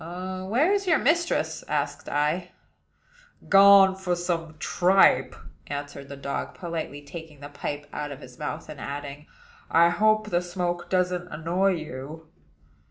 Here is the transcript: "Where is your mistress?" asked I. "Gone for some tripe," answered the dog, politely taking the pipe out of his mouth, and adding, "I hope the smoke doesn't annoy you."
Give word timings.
"Where 0.03 0.73
is 0.73 0.87
your 0.87 0.97
mistress?" 0.97 1.63
asked 1.67 2.09
I. 2.09 2.53
"Gone 3.49 3.95
for 3.95 4.15
some 4.15 4.55
tripe," 4.57 5.35
answered 5.67 6.09
the 6.09 6.17
dog, 6.17 6.55
politely 6.55 7.03
taking 7.03 7.39
the 7.39 7.49
pipe 7.49 7.85
out 7.93 8.11
of 8.11 8.19
his 8.21 8.39
mouth, 8.39 8.67
and 8.67 8.79
adding, 8.81 9.27
"I 9.69 9.89
hope 9.89 10.31
the 10.31 10.41
smoke 10.41 10.89
doesn't 10.89 11.27
annoy 11.27 11.73
you." 11.73 12.29